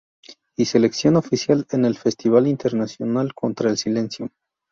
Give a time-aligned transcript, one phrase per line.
[0.57, 4.29] Y selección oficial en el Festival Internacional Contra el Silencio.